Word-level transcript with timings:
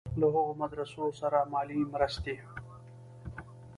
له 0.19 0.27
هغو 0.33 0.53
مدرسو 0.61 1.03
سره 1.21 1.37
مالي 1.51 1.79
مرستې. 1.93 2.35